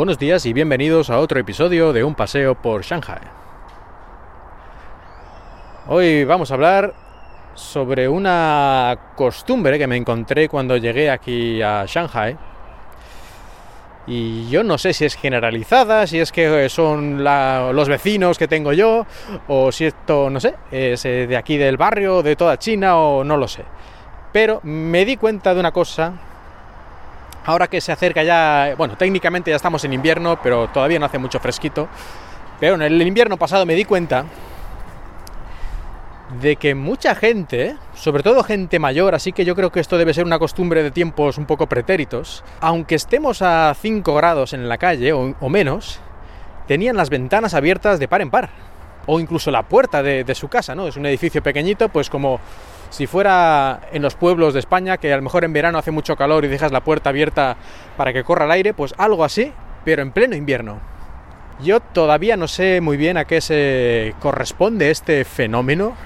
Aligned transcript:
Buenos 0.00 0.16
días 0.16 0.46
y 0.46 0.54
bienvenidos 0.54 1.10
a 1.10 1.18
otro 1.18 1.38
episodio 1.38 1.92
de 1.92 2.02
Un 2.02 2.14
paseo 2.14 2.54
por 2.54 2.82
Shanghai. 2.82 3.20
Hoy 5.88 6.24
vamos 6.24 6.50
a 6.50 6.54
hablar 6.54 6.94
sobre 7.52 8.08
una 8.08 8.98
costumbre 9.14 9.78
que 9.78 9.86
me 9.86 9.98
encontré 9.98 10.48
cuando 10.48 10.78
llegué 10.78 11.10
aquí 11.10 11.60
a 11.60 11.84
Shanghai. 11.86 12.34
Y 14.06 14.48
yo 14.48 14.64
no 14.64 14.78
sé 14.78 14.94
si 14.94 15.04
es 15.04 15.16
generalizada, 15.16 16.06
si 16.06 16.18
es 16.18 16.32
que 16.32 16.70
son 16.70 17.22
los 17.22 17.88
vecinos 17.90 18.38
que 18.38 18.48
tengo 18.48 18.72
yo, 18.72 19.04
o 19.48 19.70
si 19.70 19.84
esto, 19.84 20.30
no 20.30 20.40
sé, 20.40 20.54
es 20.70 21.04
eh, 21.04 21.26
de 21.26 21.36
aquí 21.36 21.58
del 21.58 21.76
barrio, 21.76 22.22
de 22.22 22.36
toda 22.36 22.58
China, 22.58 22.96
o 22.96 23.22
no 23.22 23.36
lo 23.36 23.46
sé. 23.46 23.64
Pero 24.32 24.60
me 24.62 25.04
di 25.04 25.18
cuenta 25.18 25.52
de 25.52 25.60
una 25.60 25.72
cosa 25.72 26.29
Ahora 27.44 27.68
que 27.68 27.80
se 27.80 27.92
acerca 27.92 28.22
ya, 28.22 28.74
bueno, 28.76 28.96
técnicamente 28.96 29.50
ya 29.50 29.56
estamos 29.56 29.84
en 29.84 29.92
invierno, 29.92 30.38
pero 30.42 30.68
todavía 30.68 30.98
no 30.98 31.06
hace 31.06 31.18
mucho 31.18 31.40
fresquito. 31.40 31.88
Pero 32.58 32.74
en 32.74 32.82
el 32.82 33.00
invierno 33.02 33.36
pasado 33.38 33.64
me 33.64 33.74
di 33.74 33.84
cuenta 33.84 34.26
de 36.40 36.56
que 36.56 36.74
mucha 36.74 37.14
gente, 37.14 37.76
sobre 37.94 38.22
todo 38.22 38.44
gente 38.44 38.78
mayor, 38.78 39.14
así 39.14 39.32
que 39.32 39.44
yo 39.44 39.56
creo 39.56 39.72
que 39.72 39.80
esto 39.80 39.98
debe 39.98 40.14
ser 40.14 40.24
una 40.24 40.38
costumbre 40.38 40.82
de 40.82 40.90
tiempos 40.90 41.38
un 41.38 41.46
poco 41.46 41.66
pretéritos, 41.66 42.44
aunque 42.60 42.94
estemos 42.94 43.42
a 43.42 43.74
5 43.74 44.14
grados 44.14 44.52
en 44.52 44.68
la 44.68 44.78
calle 44.78 45.12
o, 45.12 45.48
menos, 45.48 45.98
tenían 46.68 46.96
las 46.96 47.10
ventanas 47.10 47.54
abiertas 47.54 47.98
de 47.98 48.06
par 48.06 48.20
en 48.20 48.30
par, 48.30 48.50
o 49.12 49.18
incluso 49.18 49.50
la 49.50 49.64
puerta 49.64 50.04
de, 50.04 50.34
su 50.36 50.46
casa, 50.46 50.76
¿no? 50.76 50.86
Es 50.86 50.96
un 50.96 51.04
edificio 51.04 51.42
pequeñito, 51.42 51.88
pues 51.88 52.08
como 52.08 52.38
si 52.90 53.08
fuera 53.08 53.80
en 53.90 54.02
los 54.02 54.14
pueblos 54.14 54.54
de 54.54 54.60
España, 54.60 54.98
que 54.98 55.12
a 55.12 55.16
lo 55.16 55.22
mejor 55.22 55.42
en 55.42 55.52
verano 55.52 55.78
hace 55.78 55.90
mucho 55.90 56.14
calor 56.14 56.44
y 56.44 56.48
dejas 56.48 56.70
la 56.70 56.84
puerta 56.84 57.10
abierta 57.10 57.56
para 57.96 58.12
que 58.12 58.22
corra 58.22 58.44
el 58.44 58.52
aire, 58.52 58.72
pues 58.72 58.94
algo 58.98 59.24
así, 59.24 59.52
pero 59.84 60.02
en 60.02 60.12
pleno 60.12 60.36
invierno. 60.36 60.78
Yo 61.60 61.80
todavía 61.80 62.36
no 62.36 62.46
sé 62.46 62.80
muy 62.80 62.96
bien 62.96 63.16
a 63.16 63.24
qué 63.24 63.40
se 63.40 64.14
corresponde 64.20 64.92
este 64.92 65.24
fenómeno, 65.24 65.96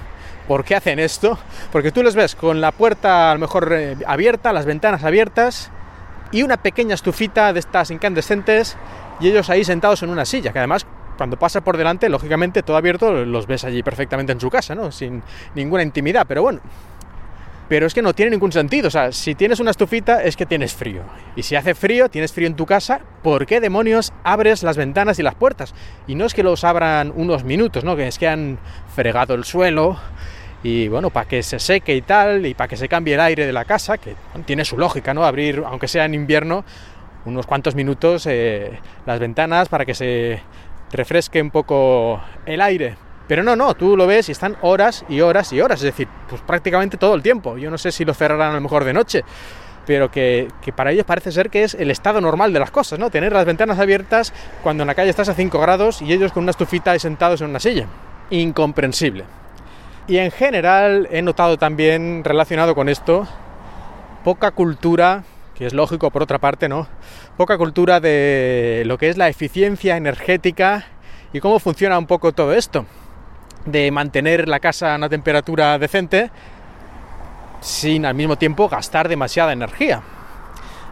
por 0.48 0.64
qué 0.64 0.74
hacen 0.74 0.98
esto, 0.98 1.38
porque 1.72 1.92
tú 1.92 2.02
les 2.02 2.14
ves 2.14 2.34
con 2.34 2.62
la 2.62 2.72
puerta 2.72 3.32
a 3.32 3.34
lo 3.34 3.40
mejor 3.40 3.70
eh, 3.70 3.96
abierta, 4.06 4.54
las 4.54 4.64
ventanas 4.64 5.04
abiertas 5.04 5.70
y 6.32 6.42
una 6.42 6.56
pequeña 6.56 6.94
estufita 6.94 7.52
de 7.52 7.60
estas 7.60 7.90
incandescentes 7.90 8.78
y 9.20 9.28
ellos 9.28 9.50
ahí 9.50 9.62
sentados 9.62 10.02
en 10.02 10.08
una 10.08 10.24
silla, 10.24 10.54
que 10.54 10.58
además 10.58 10.86
cuando 11.16 11.38
pasa 11.38 11.62
por 11.62 11.76
delante, 11.76 12.08
lógicamente 12.08 12.62
todo 12.62 12.76
abierto, 12.76 13.24
los 13.24 13.46
ves 13.46 13.64
allí 13.64 13.82
perfectamente 13.82 14.32
en 14.32 14.40
su 14.40 14.50
casa, 14.50 14.74
¿no? 14.74 14.92
Sin 14.92 15.22
ninguna 15.54 15.82
intimidad, 15.82 16.26
pero 16.26 16.42
bueno. 16.42 16.60
Pero 17.68 17.86
es 17.86 17.94
que 17.94 18.02
no 18.02 18.12
tiene 18.12 18.32
ningún 18.32 18.52
sentido, 18.52 18.88
o 18.88 18.90
sea, 18.90 19.10
si 19.10 19.34
tienes 19.34 19.58
una 19.58 19.70
estufita 19.70 20.22
es 20.22 20.36
que 20.36 20.44
tienes 20.44 20.74
frío. 20.74 21.02
Y 21.34 21.42
si 21.42 21.56
hace 21.56 21.74
frío, 21.74 22.10
tienes 22.10 22.32
frío 22.32 22.46
en 22.46 22.56
tu 22.56 22.66
casa, 22.66 23.00
¿por 23.22 23.46
qué 23.46 23.58
demonios 23.58 24.12
abres 24.22 24.62
las 24.62 24.76
ventanas 24.76 25.18
y 25.18 25.22
las 25.22 25.34
puertas? 25.34 25.74
Y 26.06 26.14
no 26.14 26.26
es 26.26 26.34
que 26.34 26.42
los 26.42 26.62
abran 26.62 27.10
unos 27.16 27.44
minutos, 27.44 27.82
¿no? 27.82 27.96
Que 27.96 28.06
es 28.06 28.18
que 28.18 28.28
han 28.28 28.58
fregado 28.94 29.34
el 29.34 29.44
suelo 29.44 29.98
y 30.62 30.88
bueno, 30.88 31.10
para 31.10 31.26
que 31.28 31.42
se 31.42 31.58
seque 31.58 31.94
y 31.94 32.02
tal, 32.02 32.44
y 32.46 32.54
para 32.54 32.68
que 32.68 32.76
se 32.76 32.88
cambie 32.88 33.14
el 33.14 33.20
aire 33.20 33.46
de 33.46 33.52
la 33.52 33.64
casa, 33.64 33.98
que 33.98 34.14
tiene 34.46 34.64
su 34.64 34.78
lógica, 34.78 35.12
¿no? 35.14 35.24
Abrir, 35.24 35.62
aunque 35.66 35.88
sea 35.88 36.06
en 36.06 36.14
invierno, 36.14 36.64
unos 37.26 37.46
cuantos 37.46 37.74
minutos 37.74 38.26
eh, 38.26 38.78
las 39.06 39.18
ventanas 39.18 39.68
para 39.68 39.84
que 39.84 39.94
se 39.94 40.40
refresque 40.92 41.40
un 41.40 41.50
poco 41.50 42.20
el 42.46 42.60
aire. 42.60 42.96
Pero 43.26 43.42
no, 43.42 43.56
no, 43.56 43.74
tú 43.74 43.96
lo 43.96 44.06
ves 44.06 44.28
y 44.28 44.32
están 44.32 44.56
horas 44.60 45.04
y 45.08 45.20
horas 45.20 45.52
y 45.52 45.60
horas, 45.60 45.80
es 45.80 45.84
decir, 45.84 46.08
pues 46.28 46.42
prácticamente 46.42 46.96
todo 46.96 47.14
el 47.14 47.22
tiempo. 47.22 47.56
Yo 47.56 47.70
no 47.70 47.78
sé 47.78 47.90
si 47.90 48.04
lo 48.04 48.12
cerrarán 48.12 48.50
a 48.50 48.54
lo 48.54 48.60
mejor 48.60 48.84
de 48.84 48.92
noche, 48.92 49.24
pero 49.86 50.10
que, 50.10 50.48
para 50.76 50.92
ellos 50.92 51.06
parece 51.06 51.32
ser 51.32 51.48
que 51.48 51.64
es 51.64 51.74
el 51.74 51.90
estado 51.90 52.20
normal 52.20 52.52
de 52.52 52.60
las 52.60 52.70
cosas, 52.70 52.98
¿no? 52.98 53.10
Tener 53.10 53.32
las 53.32 53.46
ventanas 53.46 53.78
abiertas 53.78 54.32
cuando 54.62 54.82
en 54.82 54.88
la 54.88 54.94
calle 54.94 55.10
estás 55.10 55.28
a 55.28 55.34
5 55.34 55.58
grados 55.58 56.02
y 56.02 56.12
ellos 56.12 56.32
con 56.32 56.42
una 56.42 56.50
estufita 56.50 56.94
y 56.94 56.98
sentados 56.98 57.40
en 57.40 57.50
una 57.50 57.60
silla. 57.60 57.86
Incomprensible. 58.30 59.24
Y 60.06 60.18
en 60.18 60.30
general 60.30 61.08
he 61.10 61.22
notado 61.22 61.56
también 61.56 62.24
relacionado 62.24 62.74
con 62.74 62.90
esto 62.90 63.26
poca 64.22 64.50
cultura 64.50 65.24
que 65.54 65.66
es 65.66 65.72
lógico 65.72 66.10
por 66.10 66.22
otra 66.22 66.38
parte, 66.38 66.68
¿no? 66.68 66.86
Poca 67.36 67.56
cultura 67.56 68.00
de 68.00 68.82
lo 68.86 68.98
que 68.98 69.08
es 69.08 69.16
la 69.16 69.28
eficiencia 69.28 69.96
energética 69.96 70.86
y 71.32 71.40
cómo 71.40 71.58
funciona 71.58 71.98
un 71.98 72.06
poco 72.06 72.32
todo 72.32 72.52
esto, 72.54 72.86
de 73.64 73.90
mantener 73.90 74.48
la 74.48 74.60
casa 74.60 74.94
a 74.94 74.96
una 74.96 75.08
temperatura 75.08 75.78
decente 75.78 76.30
sin 77.60 78.04
al 78.04 78.14
mismo 78.14 78.36
tiempo 78.36 78.68
gastar 78.68 79.08
demasiada 79.08 79.52
energía. 79.52 80.02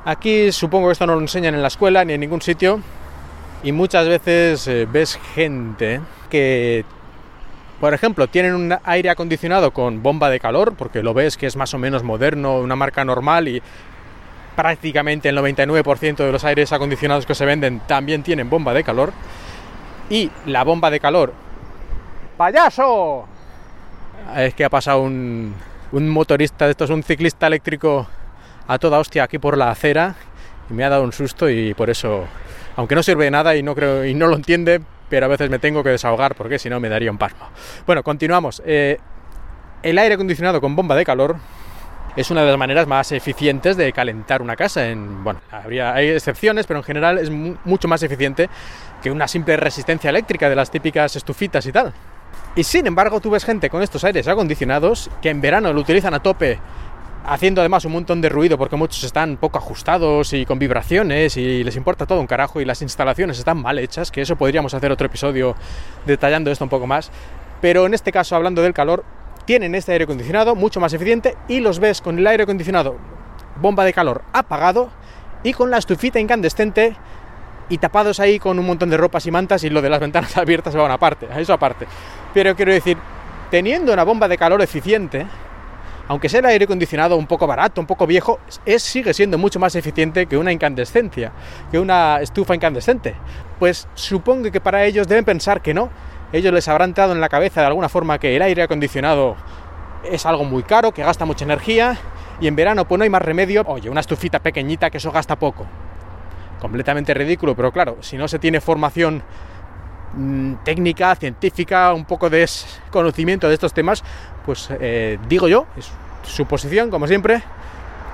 Aquí 0.05 0.51
supongo 0.53 0.89
que 0.89 0.93
esto 0.93 1.07
no 1.07 1.15
lo 1.15 1.21
enseñan 1.21 1.55
en 1.55 1.63
la 1.63 1.69
escuela 1.69 2.05
ni 2.05 2.15
en 2.15 2.21
ningún 2.21 2.43
sitio 2.43 2.81
y 3.63 3.73
muchas 3.73 4.09
veces 4.09 4.67
eh, 4.67 4.87
ves 4.91 5.19
gente 5.35 6.01
que 6.31 6.85
por 7.83 7.95
ejemplo, 7.95 8.29
tienen 8.29 8.55
un 8.55 8.77
aire 8.85 9.11
acondicionado 9.11 9.73
con 9.73 10.05
bomba 10.05 10.31
de 10.31 10.39
calor, 10.39 10.75
porque 10.77 11.03
lo 11.03 11.15
ves 11.15 11.37
que 11.37 11.49
es 11.49 11.57
más 11.57 11.75
o 11.75 11.79
menos 11.79 12.05
moderno, 12.05 12.61
una 12.61 12.77
marca 12.77 13.05
normal 13.05 13.49
y 13.49 13.61
prácticamente 14.57 15.29
el 15.29 15.39
99% 15.39 16.17
de 16.17 16.33
los 16.33 16.45
aires 16.45 16.73
acondicionados 16.73 17.27
que 17.27 17.35
se 17.35 17.45
venden 17.45 17.81
también 17.87 18.23
tienen 18.23 18.51
bomba 18.51 18.75
de 18.75 18.85
calor. 18.85 19.13
Y 20.11 20.31
la 20.47 20.65
bomba 20.65 20.91
de 20.91 21.01
calor... 21.01 21.33
¡Payaso! 22.37 23.27
Es 24.37 24.55
que 24.55 24.65
ha 24.65 24.71
pasado 24.71 25.03
un, 25.03 25.55
un 25.93 26.09
motorista, 26.09 26.69
esto 26.69 26.85
es 26.85 26.91
un 26.91 27.03
ciclista 27.03 27.47
eléctrico 27.47 28.07
a 28.67 28.79
toda 28.79 28.99
hostia 28.99 29.25
aquí 29.25 29.39
por 29.39 29.57
la 29.57 29.71
acera 29.71 30.15
y 30.71 30.75
me 30.75 30.85
ha 30.85 30.89
dado 30.89 31.05
un 31.05 31.13
susto 31.13 31.49
y 31.51 31.75
por 31.75 31.91
eso, 31.91 32.25
aunque 32.77 32.95
no 32.95 33.03
sirve 33.03 33.25
de 33.25 33.31
nada 33.31 33.55
y 33.57 33.63
no 33.63 33.75
creo 33.75 34.05
y 34.05 34.15
no 34.15 34.27
lo 34.27 34.37
entiende, 34.37 34.81
pero 35.09 35.27
a 35.27 35.29
veces 35.29 35.51
me 35.51 35.59
tengo 35.59 35.83
que 35.83 35.91
desahogar 35.91 36.35
porque 36.35 36.59
si 36.59 36.71
no 36.71 36.81
me 36.81 36.89
daría 36.89 37.11
un 37.11 37.19
pasmo. 37.19 37.49
Bueno, 37.87 38.03
continuamos. 38.03 38.63
Eh, 38.65 38.99
el 39.83 39.99
aire 39.99 40.15
acondicionado 40.15 40.61
con 40.61 40.75
bomba 40.75 40.97
de 40.97 41.05
calor 41.05 41.37
es 42.17 42.31
una 42.31 42.43
de 42.43 42.49
las 42.49 42.59
maneras 42.59 42.87
más 42.87 43.11
eficientes 43.13 43.77
de 43.77 43.93
calentar 43.93 44.43
una 44.43 44.57
casa. 44.57 44.89
En, 44.89 45.25
bueno, 45.25 45.41
habría, 45.51 45.95
hay 45.95 46.09
excepciones, 46.09 46.67
pero 46.67 46.81
en 46.81 46.85
general 46.85 47.19
es 47.19 47.31
mucho 47.31 47.89
más 47.89 48.03
eficiente 48.03 48.49
que 49.03 49.11
una 49.11 49.27
simple 49.29 49.57
resistencia 49.57 50.11
eléctrica 50.11 50.49
de 50.49 50.57
las 50.57 50.71
típicas 50.71 51.17
estufitas 51.17 51.65
y 51.67 51.73
tal. 51.73 51.93
Y 52.55 52.65
sin 52.65 52.87
embargo, 52.87 53.21
tú 53.21 53.31
ves 53.31 53.45
gente 53.45 53.71
con 53.71 53.83
estos 53.83 54.05
aires 54.05 54.29
acondicionados 54.29 55.11
que 55.23 55.31
en 55.31 55.41
verano 55.41 55.73
lo 55.73 55.81
utilizan 55.81 56.13
a 56.13 56.21
tope, 56.21 56.59
haciendo 57.25 57.63
además 57.63 57.85
un 57.87 57.93
montón 57.93 58.21
de 58.21 58.29
ruido 58.29 58.59
porque 58.59 58.77
muchos 58.77 59.05
están 59.05 59.39
poco 59.39 59.57
ajustados 59.57 60.33
y 60.35 60.45
con 60.45 60.59
vibraciones 60.59 61.37
y 61.37 61.65
les 61.65 61.77
importa 61.77 62.05
todo 62.05 62.21
un 62.21 62.27
carajo 62.27 62.61
y 62.61 62.65
las 62.65 62.83
instalaciones 62.83 63.39
están 63.39 63.59
mal 63.59 63.79
hechas, 63.79 64.11
que 64.11 64.21
eso 64.21 64.37
podríamos 64.37 64.75
hacer 64.75 64.93
otro 64.93 65.07
episodio 65.07 65.55
detallando 66.05 66.51
esto 66.51 66.65
un 66.65 66.71
poco 66.71 66.87
más. 66.87 67.11
Pero 67.63 67.87
en 67.87 67.95
este 67.95 68.13
caso, 68.13 68.37
hablando 68.37 68.61
del 68.61 68.75
calor, 68.75 69.05
tienen 69.45 69.75
este 69.75 69.93
aire 69.93 70.05
acondicionado 70.05 70.55
mucho 70.55 70.81
más 70.81 70.93
eficiente 70.93 71.37
y 71.49 71.61
los 71.61 71.79
ves 71.79 72.01
con 72.01 72.19
el 72.19 72.27
aire 72.27 72.45
acondicionado, 72.45 72.97
bomba 73.61 73.85
de 73.85 73.93
calor 73.93 74.23
apagado 74.33 74.91
y 75.43 75.53
con 75.53 75.71
la 75.71 75.79
estufita 75.79 76.21
incandescente 76.21 76.97
y 77.69 77.79
tapados 77.79 78.21
ahí 78.21 78.39
con 78.39 78.59
un 78.59 78.67
montón 78.67 78.91
de 78.91 78.97
ropas 78.97 79.27
y 79.27 79.31
mantas 79.31 79.65
y 79.65 79.71
lo 79.71 79.83
de 79.83 79.91
las 79.91 80.01
ventanas 80.01 80.37
abiertas 80.37 80.77
va 80.77 80.83
a 80.83 80.87
una 80.87 80.99
parte, 80.99 81.27
a 81.31 81.41
eso 81.41 81.53
aparte. 81.53 81.87
Pero 82.35 82.55
quiero 82.55 82.73
decir, 82.73 82.97
teniendo 83.51 83.93
una 83.93 84.05
bomba 84.05 84.29
de 84.29 84.39
calor 84.39 84.63
eficiente, 84.63 85.27
aunque 86.09 86.29
sea 86.29 86.41
el 86.41 86.47
aire 86.47 86.65
acondicionado 86.65 87.17
un 87.17 87.27
poco 87.27 87.47
barato, 87.47 87.81
un 87.81 87.87
poco 87.87 88.07
viejo, 88.07 88.41
es, 88.67 88.83
sigue 88.83 89.15
siendo 89.15 89.39
mucho 89.39 89.59
más 89.59 89.75
eficiente 89.75 90.27
que 90.27 90.37
una 90.37 90.53
incandescencia, 90.53 91.33
que 91.71 91.79
una 91.79 92.21
estufa 92.21 92.55
incandescente. 92.55 93.15
Pues 93.59 93.89
supongo 93.95 94.51
que 94.51 94.61
para 94.61 94.85
ellos 94.85 95.09
deben 95.09 95.25
pensar 95.25 95.63
que 95.63 95.73
no, 95.73 95.91
ellos 96.33 96.53
les 96.53 96.67
habrán 96.69 96.91
entrado 96.91 97.13
en 97.13 97.21
la 97.21 97.29
cabeza 97.29 97.61
de 97.61 97.67
alguna 97.67 97.89
forma 97.89 98.19
que 98.19 98.35
el 98.35 98.43
aire 98.43 98.63
acondicionado 98.63 99.37
es 100.05 100.27
algo 100.27 100.45
muy 100.45 100.63
caro, 100.63 100.93
que 100.93 101.03
gasta 101.03 101.25
mucha 101.25 101.45
energía, 101.45 101.97
y 102.41 102.47
en 102.47 102.57
verano 102.57 102.87
pues 102.87 102.99
no 102.99 103.05
hay 103.05 103.11
más 103.11 103.23
remedio, 103.23 103.63
oye, 103.67 103.89
una 103.89 104.01
estufita 104.01 104.39
pequeñita 104.39 104.91
que 104.91 104.99
eso 104.99 105.13
gasta 105.13 105.37
poco. 105.37 105.67
Completamente 106.61 107.15
ridículo, 107.15 107.55
pero 107.55 107.73
claro, 107.73 107.99
si 108.01 108.17
no 108.17 108.29
se 108.29 108.39
tiene 108.39 108.61
formación 108.61 109.23
mm, 110.15 110.55
técnica, 110.65 111.15
científica, 111.17 111.93
un 111.93 112.05
poco 112.05 112.31
de 112.31 112.49
conocimiento 112.91 113.49
de 113.49 113.55
estos 113.55 113.73
temas, 113.73 114.03
pues 114.45 114.69
eh, 114.81 115.19
digo 115.29 115.49
yo, 115.49 115.67
es 115.77 115.91
su 116.25 116.47
posición, 116.47 116.91
como 116.91 117.07
siempre, 117.07 117.43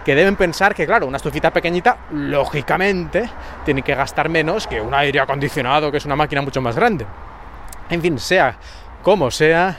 que 0.05 0.14
deben 0.14 0.37
pensar 0.37 0.75
que, 0.75 0.87
claro, 0.87 1.06
una 1.06 1.19
estufita 1.19 1.53
pequeñita, 1.53 1.99
lógicamente, 2.12 3.29
tiene 3.64 3.82
que 3.82 3.94
gastar 3.94 4.29
menos 4.29 4.67
que 4.67 4.81
un 4.81 4.94
aire 4.94 5.21
acondicionado, 5.21 5.91
que 5.91 5.99
es 5.99 6.06
una 6.06 6.17
máquina 6.17 6.41
mucho 6.43 6.61
más 6.61 6.76
grande. 6.76 7.05
En 7.90 8.02
fin, 8.02 8.19
sea 8.19 8.56
como 9.02 9.31
sea, 9.31 9.76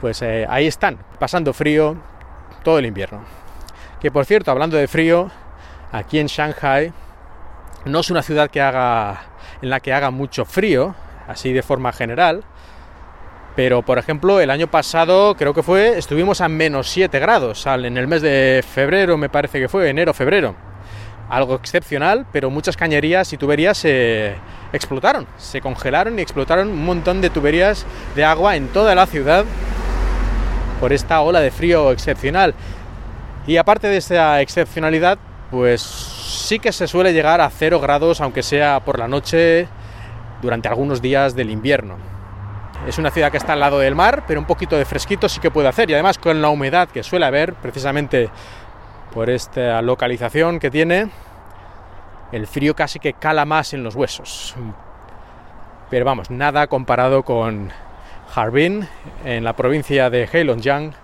pues 0.00 0.22
eh, 0.22 0.46
ahí 0.48 0.66
están, 0.66 0.98
pasando 1.18 1.52
frío 1.52 1.96
todo 2.64 2.78
el 2.78 2.86
invierno. 2.86 3.22
Que 4.00 4.10
por 4.10 4.24
cierto, 4.24 4.50
hablando 4.50 4.76
de 4.76 4.88
frío, 4.88 5.30
aquí 5.92 6.18
en 6.18 6.26
Shanghai 6.26 6.92
no 7.84 8.00
es 8.00 8.10
una 8.10 8.22
ciudad 8.22 8.50
que 8.50 8.60
haga 8.60 9.22
en 9.60 9.70
la 9.70 9.78
que 9.80 9.92
haga 9.92 10.10
mucho 10.10 10.44
frío, 10.44 10.94
así 11.28 11.52
de 11.52 11.62
forma 11.62 11.92
general, 11.92 12.42
pero 13.54 13.82
por 13.82 13.98
ejemplo, 13.98 14.40
el 14.40 14.50
año 14.50 14.66
pasado 14.66 15.36
creo 15.36 15.54
que 15.54 15.62
fue, 15.62 15.98
estuvimos 15.98 16.40
a 16.40 16.48
menos 16.48 16.88
7 16.88 17.18
grados 17.20 17.64
en 17.66 17.96
el 17.96 18.08
mes 18.08 18.22
de 18.22 18.64
febrero, 18.66 19.16
me 19.16 19.28
parece 19.28 19.60
que 19.60 19.68
fue, 19.68 19.88
enero, 19.88 20.14
febrero. 20.14 20.54
algo 21.28 21.54
excepcional, 21.54 22.26
pero 22.32 22.50
muchas 22.50 22.76
cañerías 22.76 23.32
y 23.32 23.36
tuberías 23.36 23.78
se 23.78 24.34
explotaron, 24.72 25.26
se 25.36 25.60
congelaron 25.60 26.18
y 26.18 26.22
explotaron 26.22 26.68
un 26.68 26.84
montón 26.84 27.20
de 27.20 27.30
tuberías 27.30 27.86
de 28.14 28.24
agua 28.24 28.56
en 28.56 28.68
toda 28.68 28.94
la 28.94 29.06
ciudad 29.06 29.44
por 30.80 30.92
esta 30.92 31.20
ola 31.20 31.40
de 31.40 31.50
frío 31.50 31.92
excepcional. 31.92 32.54
Y 33.46 33.56
aparte 33.56 33.88
de 33.88 33.96
esta 33.96 34.40
excepcionalidad, 34.40 35.18
pues 35.50 35.80
sí 35.82 36.58
que 36.58 36.72
se 36.72 36.86
suele 36.86 37.12
llegar 37.12 37.40
a 37.40 37.50
0 37.50 37.80
grados, 37.80 38.20
aunque 38.20 38.42
sea 38.42 38.80
por 38.80 38.98
la 38.98 39.08
noche, 39.08 39.68
durante 40.40 40.68
algunos 40.68 41.00
días 41.00 41.34
del 41.34 41.50
invierno. 41.50 41.96
Es 42.86 42.98
una 42.98 43.10
ciudad 43.10 43.30
que 43.30 43.36
está 43.36 43.52
al 43.52 43.60
lado 43.60 43.78
del 43.78 43.94
mar, 43.94 44.24
pero 44.26 44.40
un 44.40 44.46
poquito 44.46 44.76
de 44.76 44.84
fresquito 44.84 45.28
sí 45.28 45.40
que 45.40 45.52
puede 45.52 45.68
hacer. 45.68 45.88
Y 45.88 45.94
además 45.94 46.18
con 46.18 46.42
la 46.42 46.48
humedad 46.48 46.88
que 46.88 47.04
suele 47.04 47.26
haber, 47.26 47.54
precisamente 47.54 48.28
por 49.14 49.30
esta 49.30 49.80
localización 49.82 50.58
que 50.58 50.70
tiene, 50.70 51.10
el 52.32 52.46
frío 52.46 52.74
casi 52.74 52.98
que 52.98 53.12
cala 53.12 53.44
más 53.44 53.74
en 53.74 53.84
los 53.84 53.94
huesos. 53.94 54.56
Pero 55.90 56.04
vamos, 56.04 56.30
nada 56.30 56.66
comparado 56.66 57.22
con 57.22 57.70
Harbin, 58.34 58.88
en 59.24 59.44
la 59.44 59.54
provincia 59.54 60.08
de 60.08 60.28
Heilongjiang, 60.32 60.94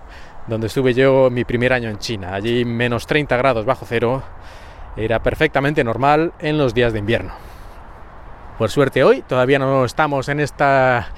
donde 0.47 0.67
estuve 0.67 0.95
yo 0.95 1.29
mi 1.29 1.45
primer 1.45 1.73
año 1.73 1.89
en 1.89 1.99
China. 1.99 2.33
Allí 2.33 2.65
menos 2.65 3.05
30 3.05 3.37
grados 3.37 3.65
bajo 3.65 3.85
cero 3.87 4.23
era 4.97 5.19
perfectamente 5.19 5.83
normal 5.83 6.33
en 6.39 6.57
los 6.57 6.73
días 6.73 6.91
de 6.91 6.99
invierno. 6.99 7.33
Por 8.57 8.69
suerte 8.71 9.03
hoy 9.03 9.21
todavía 9.21 9.59
no 9.59 9.85
estamos 9.85 10.27
en 10.27 10.39
esta 10.39 11.09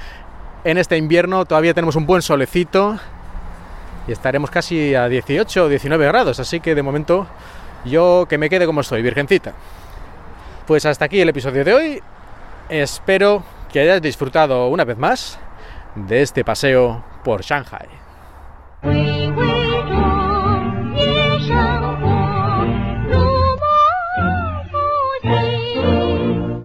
en 0.64 0.78
este 0.78 0.98
invierno, 0.98 1.46
todavía 1.46 1.74
tenemos 1.74 1.96
un 1.96 2.06
buen 2.06 2.22
solecito 2.22 3.00
y 4.08 4.12
estaremos 4.12 4.52
casi 4.52 4.94
a 4.94 5.08
18 5.08 5.66
o 5.66 5.70
19 5.70 6.06
grados, 6.06 6.40
así 6.40 6.60
que 6.60 6.76
de 6.76 6.84
momento 6.84 7.26
yo 7.86 8.28
que 8.30 8.38
me 8.38 8.50
quede 8.50 8.66
como 8.66 8.82
estoy, 8.82 9.02
virgencita. 9.02 9.54
Pues 10.72 10.86
hasta 10.86 11.04
aquí 11.04 11.20
el 11.20 11.28
episodio 11.28 11.66
de 11.66 11.74
hoy. 11.74 12.02
Espero 12.70 13.44
que 13.74 13.82
hayáis 13.82 14.02
disfrutado 14.02 14.70
una 14.70 14.86
vez 14.86 14.98
más 14.98 15.38
de 15.96 16.22
este 16.22 16.46
paseo 16.46 17.04
por 17.26 17.42
Shanghai. 17.42 17.90